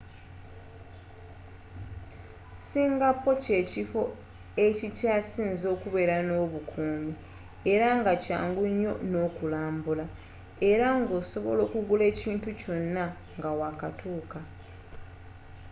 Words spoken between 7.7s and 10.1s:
era nga kyangu nnyo n'okulambula